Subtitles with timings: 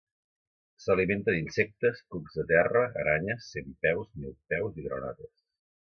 [0.85, 5.35] S'alimenta d'insectes, cucs de terra, aranyes, centpeus, milpeus i granotes.